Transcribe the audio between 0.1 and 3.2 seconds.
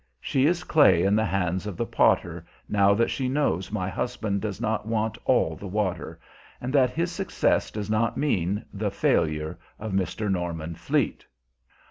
She is clay in the hands of the potter, now that